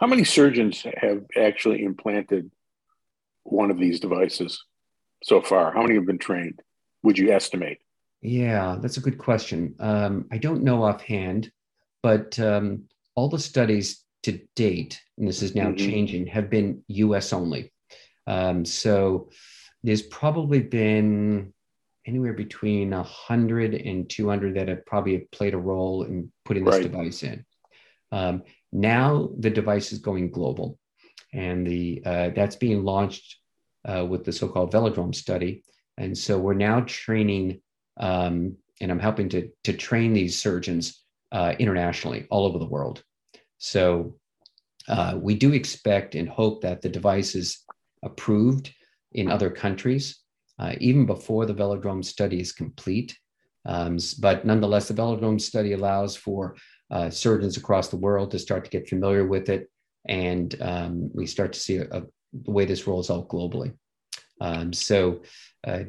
How 0.01 0.07
many 0.07 0.25
surgeons 0.25 0.85
have 0.97 1.25
actually 1.37 1.85
implanted 1.85 2.51
one 3.45 3.71
of 3.71 3.79
these 3.79 4.01
devices 4.01 4.65
so 5.23 5.41
far? 5.41 5.73
How 5.73 5.83
many 5.83 5.95
have 5.95 6.07
been 6.07 6.19
trained? 6.19 6.61
Would 7.03 7.19
you 7.19 7.33
estimate? 7.33 7.79
Yeah, 8.23 8.79
that's 8.81 8.97
a 8.97 9.03
good 9.03 9.19
question. 9.19 9.75
Um, 9.79 10.27
I 10.33 10.39
don't 10.39 10.65
know 10.65 10.83
offhand, 10.83 11.53
but 12.03 12.39
um, 12.41 12.85
all 13.15 13.29
the 13.29 13.39
studies 13.39 14.05
to 14.23 14.41
date, 14.57 15.01
and 15.19 15.29
this 15.29 15.43
is 15.43 15.55
now 15.55 15.67
mm-hmm. 15.67 15.77
changing, 15.77 16.27
have 16.29 16.49
been 16.49 16.83
US 16.89 17.33
only. 17.33 17.73
Um, 18.27 18.65
so 18.65 19.29
there's 19.83 20.03
probably 20.03 20.61
been 20.61 21.53
anywhere 22.07 22.33
between 22.33 22.91
100 22.91 23.75
and 23.75 24.09
200 24.09 24.57
that 24.57 24.69
have 24.69 24.87
probably 24.87 25.29
played 25.31 25.55
a 25.55 25.59
role 25.59 26.05
in 26.05 26.33
putting 26.45 26.65
this 26.65 26.75
right. 26.75 26.83
device 26.83 27.23
in. 27.23 27.45
Um, 28.15 28.43
now 28.73 29.31
the 29.39 29.51
device 29.51 29.93
is 29.93 29.99
going 29.99 30.31
global, 30.31 30.79
and 31.33 31.67
the 31.67 32.03
uh, 32.05 32.29
that's 32.37 32.57
being 32.57 32.85
launched 32.85 33.29
uh, 33.91 34.05
with 34.11 34.25
the 34.25 34.33
so-called 34.33 34.73
Velodrome 34.73 35.15
study. 35.15 35.63
And 35.97 36.17
so 36.17 36.39
we're 36.39 36.55
now 36.71 36.81
training 36.87 37.61
um, 37.99 38.57
and 38.81 38.91
I'm 38.91 38.99
helping 38.99 39.29
to, 39.31 39.49
to 39.65 39.73
train 39.73 40.13
these 40.13 40.39
surgeons 40.39 41.05
uh, 41.33 41.55
internationally 41.59 42.27
all 42.31 42.47
over 42.47 42.59
the 42.59 42.67
world. 42.67 43.03
So 43.59 44.17
uh, 44.89 45.19
we 45.21 45.35
do 45.35 45.53
expect 45.53 46.15
and 46.15 46.29
hope 46.29 46.63
that 46.63 46.83
the 46.83 46.89
device 46.89 47.35
is 47.35 47.65
approved 48.03 48.75
in 49.13 49.31
other 49.31 49.51
countries 49.51 50.21
uh, 50.59 50.75
even 50.81 51.07
before 51.07 51.47
the 51.47 51.55
velodrome 51.55 52.05
study 52.05 52.41
is 52.41 52.53
complete. 52.53 53.17
Um, 53.67 53.99
but 54.21 54.45
nonetheless, 54.45 54.89
the 54.89 54.95
velodrome 54.95 55.41
study 55.41 55.73
allows 55.73 56.15
for 56.15 56.57
uh, 56.91 57.11
surgeons 57.11 57.57
across 57.57 57.89
the 57.89 57.97
world 57.97 58.31
to 58.31 58.39
start 58.39 58.65
to 58.65 58.71
get 58.71 58.89
familiar 58.89 59.27
with 59.27 59.49
it, 59.49 59.71
and 60.07 60.55
um, 60.61 61.11
we 61.15 61.27
start 61.27 61.53
to 61.53 61.61
see 61.61 61.77
a, 61.77 61.85
a, 61.91 62.03
the 62.33 62.51
way 62.51 62.65
this 62.65 62.87
rolls 62.87 63.11
out 63.11 63.29
globally. 63.29 63.75
Um, 64.41 64.73
so 64.73 65.23
uh, 65.67 65.85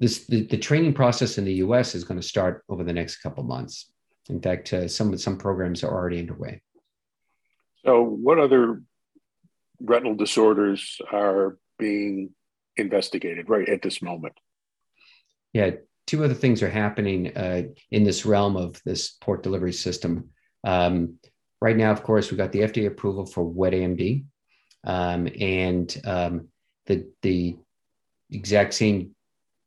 this 0.00 0.26
the, 0.26 0.46
the 0.46 0.58
training 0.58 0.94
process 0.94 1.38
in 1.38 1.44
the 1.44 1.54
U.S. 1.54 1.94
is 1.94 2.04
going 2.04 2.20
to 2.20 2.26
start 2.26 2.64
over 2.68 2.84
the 2.84 2.92
next 2.92 3.18
couple 3.18 3.44
months. 3.44 3.90
In 4.28 4.40
fact, 4.40 4.72
uh, 4.72 4.88
some 4.88 5.16
some 5.16 5.36
programs 5.36 5.84
are 5.84 5.92
already 5.92 6.18
underway. 6.18 6.60
So, 7.84 8.02
what 8.02 8.38
other 8.38 8.82
retinal 9.80 10.14
disorders 10.14 11.00
are 11.12 11.58
being 11.78 12.30
investigated 12.76 13.48
right 13.48 13.68
at 13.68 13.82
this 13.82 14.02
moment? 14.02 14.34
Yeah, 15.52 15.72
two 16.06 16.24
other 16.24 16.34
things 16.34 16.62
are 16.62 16.70
happening 16.70 17.36
uh, 17.36 17.64
in 17.90 18.04
this 18.04 18.26
realm 18.26 18.56
of 18.56 18.80
this 18.84 19.10
port 19.20 19.42
delivery 19.42 19.72
system. 19.72 20.30
Um, 20.64 21.18
right 21.60 21.76
now, 21.76 21.92
of 21.92 22.02
course, 22.02 22.30
we've 22.30 22.38
got 22.38 22.52
the 22.52 22.60
FDA 22.60 22.86
approval 22.86 23.26
for 23.26 23.44
wet 23.44 23.72
AMD, 23.72 24.24
um, 24.84 25.28
and 25.40 26.00
um, 26.04 26.48
the 26.86 27.06
the 27.22 27.56
exact 28.30 28.74
same 28.74 29.14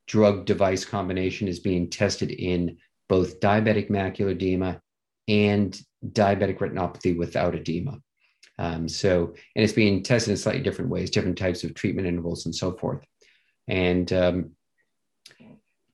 drug 0.07 0.45
device 0.45 0.85
combination 0.85 1.47
is 1.47 1.59
being 1.59 1.89
tested 1.89 2.31
in 2.31 2.77
both 3.09 3.39
diabetic 3.39 3.89
macular 3.89 4.31
edema 4.31 4.81
and 5.27 5.79
diabetic 6.05 6.57
retinopathy 6.59 7.17
without 7.17 7.55
edema. 7.55 7.99
Um, 8.59 8.87
so, 8.89 9.33
and 9.55 9.63
it's 9.63 9.73
being 9.73 10.01
tested 10.01 10.31
in 10.31 10.37
slightly 10.37 10.63
different 10.63 10.89
ways, 10.89 11.11
different 11.11 11.37
types 11.37 11.63
of 11.63 11.73
treatment 11.73 12.07
intervals, 12.07 12.45
and 12.45 12.55
so 12.55 12.73
forth. 12.73 13.05
And 13.67 14.11
um, 14.13 14.51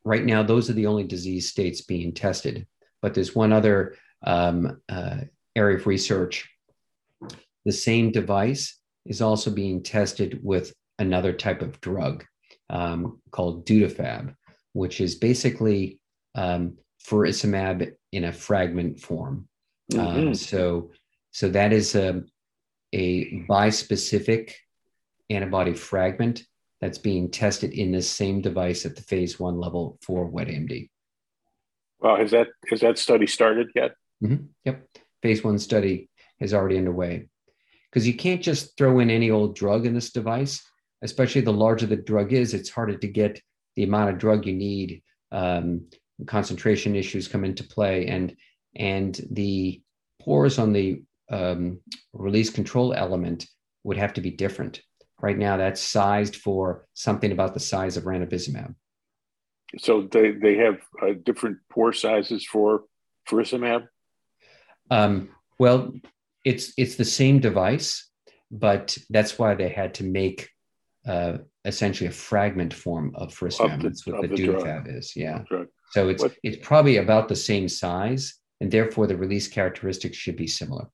right 0.06 0.24
now, 0.24 0.44
those 0.44 0.70
are 0.70 0.74
the 0.74 0.88
only 0.88 1.04
disease 1.04 1.50
states 1.50 1.82
being 1.82 2.14
tested. 2.14 2.68
But 3.02 3.14
there's 3.14 3.36
one 3.36 3.52
other 3.52 3.96
um, 4.24 4.82
uh, 4.90 5.18
area 5.56 5.78
of 5.78 5.88
research. 5.88 6.50
The 7.66 7.72
same 7.72 8.12
device 8.12 8.80
is 9.06 9.22
also 9.22 9.52
being 9.52 9.84
tested 9.84 10.40
with 10.44 10.74
another 11.00 11.34
type 11.34 11.62
of 11.62 11.80
drug 11.82 12.26
um, 12.70 13.22
called 13.32 13.66
Dutafab, 13.66 14.36
which 14.74 15.02
is 15.02 15.16
basically 15.16 16.00
um, 16.36 16.78
faricimab 17.06 17.92
in 18.12 18.26
a 18.26 18.34
fragment 18.34 19.00
form. 19.00 19.48
Mm-hmm. 19.92 20.28
Um, 20.28 20.34
so, 20.34 20.92
so 21.32 21.50
that 21.50 21.74
is 21.74 21.96
a, 21.96 22.24
a 22.94 23.46
bispecific 23.50 24.54
antibody 25.30 25.74
fragment 25.74 26.44
that's 26.80 26.98
being 26.98 27.30
tested 27.32 27.74
in 27.74 27.92
the 27.92 28.02
same 28.02 28.42
device 28.42 28.86
at 28.86 28.96
the 28.96 29.02
phase 29.02 29.40
one 29.40 29.60
level 29.60 29.98
for 30.02 30.26
wet 30.26 30.48
AMD. 30.48 30.90
Well, 32.00 32.18
has 32.18 32.32
that 32.32 32.48
has 32.70 32.82
that 32.82 32.98
study 32.98 33.26
started 33.28 33.70
yet? 33.74 33.96
Mm-hmm. 34.24 34.46
Yep, 34.66 34.88
phase 35.22 35.44
one 35.44 35.60
study 35.60 36.10
is 36.40 36.54
already 36.54 36.78
underway 36.78 37.28
because 37.90 38.08
you 38.08 38.16
can't 38.16 38.42
just 38.42 38.78
throw 38.78 39.00
in 39.00 39.10
any 39.10 39.30
old 39.30 39.56
drug 39.56 39.86
in 39.86 39.94
this 39.94 40.12
device. 40.12 40.62
Especially 41.02 41.42
the 41.42 41.52
larger 41.52 41.86
the 41.86 41.98
drug 41.98 42.32
is, 42.32 42.54
it's 42.54 42.70
harder 42.70 42.98
to 42.98 43.08
get 43.08 43.42
the 43.76 43.84
amount 43.84 44.10
of 44.10 44.18
drug 44.18 44.46
you 44.46 44.54
need. 44.54 45.04
Um, 45.34 45.88
concentration 46.26 46.96
issues 46.96 47.28
come 47.28 47.44
into 47.44 47.64
play, 47.66 48.08
and 48.08 48.36
and 48.76 49.20
the 49.32 49.82
pores 50.22 50.60
on 50.60 50.72
the 50.72 51.04
um, 51.30 51.80
release 52.14 52.50
control 52.50 52.94
element 52.94 53.48
would 53.84 53.98
have 53.98 54.14
to 54.14 54.22
be 54.22 54.32
different. 54.32 54.82
Right 55.22 55.38
now, 55.38 55.58
that's 55.58 55.82
sized 55.82 56.38
for 56.38 56.88
something 56.94 57.32
about 57.32 57.54
the 57.54 57.60
size 57.60 57.98
of 57.98 58.06
ranibizumab. 58.06 58.74
So 59.78 60.08
they, 60.12 60.32
they 60.32 60.56
have 60.58 60.78
uh, 61.02 61.14
different 61.24 61.58
pore 61.70 61.94
sizes 61.94 62.46
for 62.46 62.84
faricimab? 63.30 63.88
Um, 64.92 65.30
well, 65.60 65.94
it's 66.46 66.74
it's 66.78 66.96
the 66.96 67.06
same 67.06 67.40
device, 67.40 68.10
but 68.52 68.98
that's 69.10 69.40
why 69.40 69.56
they 69.56 69.70
had 69.70 69.94
to 69.96 70.04
make 70.04 70.50
uh, 71.08 71.38
essentially 71.66 72.08
a 72.08 72.12
fragment 72.12 72.74
form 72.74 73.14
of. 73.16 73.38
The, 73.38 73.80
that's 73.82 74.06
what 74.06 74.22
the, 74.22 74.28
the 74.28 74.98
is. 74.98 75.16
Yeah. 75.16 75.44
So 75.92 76.10
it's 76.10 76.24
what? 76.24 76.34
it's 76.44 76.66
probably 76.66 76.98
about 76.98 77.30
the 77.30 77.36
same 77.36 77.70
size, 77.70 78.36
and 78.62 78.72
therefore 78.72 79.08
the 79.08 79.18
release 79.18 79.48
characteristics 79.48 80.18
should 80.18 80.36
be 80.36 80.48
similar. 80.48 80.88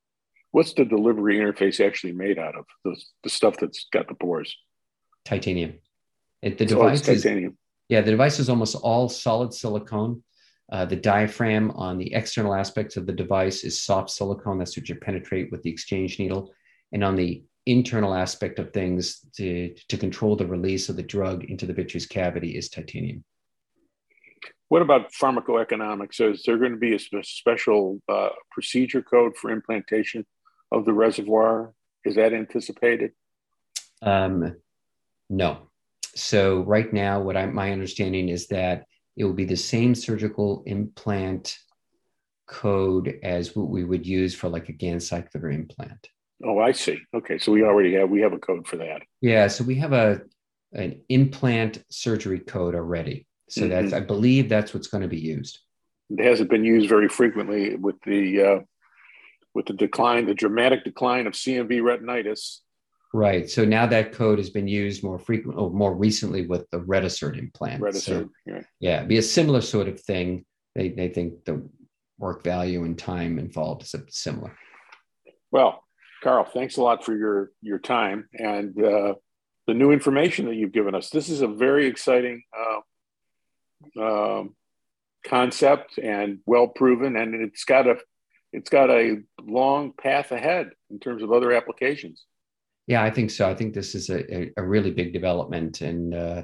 What's 0.52 0.74
the 0.74 0.86
delivery 0.86 1.38
interface 1.38 1.84
actually 1.86 2.14
made 2.14 2.40
out 2.40 2.56
of? 2.56 2.66
The, 2.84 3.00
the 3.24 3.30
stuff 3.30 3.58
that's 3.58 3.88
got 3.94 4.08
the 4.08 4.16
pores? 4.16 4.56
Titanium. 5.24 5.76
It, 6.42 6.58
the 6.58 6.66
device 6.66 7.08
is 7.08 7.24
titanium. 7.24 7.58
Yeah, 7.88 8.02
the 8.02 8.12
device 8.12 8.40
is 8.40 8.50
almost 8.50 8.76
all 8.76 9.10
solid 9.10 9.54
silicone. 9.54 10.24
Uh, 10.72 10.86
the 10.86 10.96
diaphragm 10.96 11.72
on 11.72 11.98
the 11.98 12.14
external 12.14 12.54
aspects 12.54 12.96
of 12.96 13.08
the 13.08 13.14
device 13.14 13.64
is 13.64 13.82
soft 13.82 14.10
silicone. 14.12 14.60
That's 14.60 14.78
what 14.78 14.88
you 14.88 14.96
penetrate 14.96 15.52
with 15.52 15.64
the 15.64 15.70
exchange 15.72 16.20
needle. 16.20 16.54
And 16.92 17.04
on 17.04 17.16
the 17.16 17.44
internal 17.66 18.14
aspect 18.14 18.60
of 18.60 18.72
things 18.72 19.20
to, 19.36 19.74
to 19.90 19.98
control 19.98 20.36
the 20.36 20.46
release 20.46 20.90
of 20.90 20.96
the 20.96 21.04
drug 21.04 21.44
into 21.46 21.66
the 21.66 21.74
vitreous 21.74 22.06
cavity 22.06 22.58
is 22.58 22.70
titanium. 22.70 23.24
What 24.70 24.84
about 24.84 25.12
pharmacoeconomics? 25.12 26.22
Is 26.22 26.44
there 26.46 26.58
going 26.58 26.72
to 26.72 26.78
be 26.78 26.96
a 26.96 27.24
special 27.24 28.00
uh, 28.08 28.30
procedure 28.52 29.02
code 29.02 29.36
for 29.36 29.50
implantation 29.50 30.26
of 30.72 30.86
the 30.86 30.94
reservoir? 30.94 31.74
Is 32.06 32.16
that 32.16 32.34
anticipated? 32.34 33.12
Um, 34.02 34.56
no. 35.30 35.70
So 36.16 36.62
right 36.62 36.92
now, 36.94 37.22
what 37.22 37.36
I, 37.36 37.48
my 37.48 37.72
understanding 37.72 38.30
is 38.30 38.48
that 38.48 38.86
it 39.20 39.26
will 39.26 39.34
be 39.34 39.46
the 39.46 39.58
same 39.58 39.94
surgical 39.94 40.64
implant 40.66 41.60
code 42.48 43.20
as 43.22 43.54
what 43.56 43.70
we 43.70 43.84
would 43.84 44.08
use 44.08 44.34
for 44.34 44.48
like 44.48 44.70
a 44.70 44.74
ganciclovir 44.74 45.54
implant. 45.54 46.08
Oh, 46.44 46.58
I 46.58 46.72
see. 46.72 47.00
Okay, 47.14 47.38
so 47.38 47.52
we 47.52 47.64
already 47.64 47.94
have 47.96 48.10
we 48.10 48.22
have 48.22 48.32
a 48.32 48.40
code 48.40 48.66
for 48.66 48.78
that. 48.78 49.02
Yeah, 49.20 49.48
so 49.48 49.66
we 49.66 49.76
have 49.76 49.92
a 49.92 50.22
an 50.72 51.02
implant 51.10 51.84
surgery 51.90 52.40
code 52.40 52.76
already. 52.76 53.28
So 53.50 53.62
mm-hmm. 53.62 53.70
that's 53.70 53.94
I 53.94 54.00
believe 54.00 54.48
that's 54.48 54.74
what's 54.74 54.88
going 54.88 55.02
to 55.02 55.10
be 55.10 55.20
used. 55.20 55.60
It 56.10 56.24
hasn't 56.24 56.50
been 56.50 56.64
used 56.64 56.88
very 56.88 57.10
frequently 57.10 57.76
with 57.76 57.98
the 58.06 58.42
uh, 58.42 58.60
with 59.54 59.66
the 59.66 59.74
decline, 59.74 60.28
the 60.28 60.34
dramatic 60.34 60.86
decline 60.86 61.28
of 61.28 61.34
CMV 61.34 61.82
retinitis. 61.82 62.60
Right. 63.14 63.50
So 63.50 63.66
now 63.66 63.88
that 63.88 64.12
code 64.14 64.38
has 64.38 64.52
been 64.52 64.68
used 64.68 65.04
more 65.04 65.18
frequently, 65.18 65.62
or 65.62 65.72
more 65.72 65.96
recently 65.96 66.46
with 66.46 66.70
the 66.70 66.80
Retisert 66.80 67.38
implant. 67.38 67.82
Retisert, 67.82 68.02
so, 68.04 68.30
yeah. 68.46 68.62
Yeah, 68.80 69.04
be 69.04 69.18
a 69.18 69.24
similar 69.24 69.62
sort 69.62 69.88
of 69.88 70.00
thing. 70.00 70.46
They, 70.76 70.90
they 70.90 71.10
think 71.10 71.46
the 71.46 71.68
work 72.20 72.44
value 72.44 72.84
and 72.84 72.98
time 72.98 73.40
involved 73.40 73.82
is 73.82 73.96
similar. 74.10 74.56
Well, 75.52 75.84
Carl, 76.22 76.46
thanks 76.46 76.78
a 76.78 76.84
lot 76.84 77.04
for 77.04 77.16
your 77.16 77.52
your 77.62 77.80
time 77.80 78.28
and 78.34 78.78
uh, 78.84 79.14
the 79.66 79.74
new 79.74 79.92
information 79.92 80.46
that 80.46 80.56
you've 80.56 80.72
given 80.72 80.94
us. 80.94 81.10
This 81.10 81.30
is 81.30 81.42
a 81.42 81.48
very 81.48 81.88
exciting 81.88 82.44
uh, 83.98 84.04
um, 84.04 84.56
concept 85.26 85.98
and 85.98 86.40
well 86.46 86.68
proven, 86.68 87.16
and 87.16 87.36
it's 87.36 87.64
got 87.64 87.88
a 87.88 87.98
it's 88.52 88.70
got 88.70 88.90
a 88.90 89.18
long 89.42 89.94
path 89.94 90.32
ahead 90.32 90.72
in 90.90 91.00
terms 91.00 91.24
of 91.24 91.32
other 91.32 91.52
applications. 91.52 92.26
Yeah, 92.90 93.04
I 93.04 93.12
think 93.12 93.30
so. 93.30 93.48
I 93.48 93.54
think 93.54 93.76
this 93.76 93.94
is 93.94 94.10
a, 94.10 94.52
a 94.58 94.64
really 94.64 94.90
big 94.90 95.14
development 95.14 95.82
and 95.82 96.16
uh, 96.16 96.42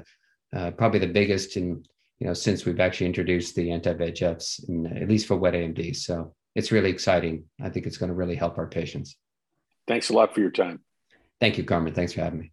uh, 0.54 0.70
probably 0.70 1.00
the 1.00 1.08
biggest 1.08 1.56
in 1.56 1.84
you 2.20 2.28
know 2.28 2.34
since 2.34 2.64
we've 2.64 2.78
actually 2.78 3.08
introduced 3.08 3.56
the 3.56 3.72
anti-VEGFs, 3.72 4.68
in, 4.68 4.86
at 4.86 5.08
least 5.08 5.26
for 5.26 5.36
wet 5.36 5.54
AMD. 5.54 5.96
So 5.96 6.34
it's 6.54 6.70
really 6.70 6.90
exciting. 6.90 7.44
I 7.60 7.68
think 7.68 7.84
it's 7.84 7.98
going 7.98 8.10
to 8.10 8.14
really 8.14 8.36
help 8.36 8.58
our 8.58 8.68
patients. 8.68 9.16
Thanks 9.88 10.08
a 10.08 10.12
lot 10.12 10.34
for 10.34 10.40
your 10.40 10.52
time. 10.52 10.80
Thank 11.40 11.58
you, 11.58 11.64
Carmen. 11.64 11.92
Thanks 11.92 12.12
for 12.12 12.20
having 12.20 12.38
me. 12.38 12.52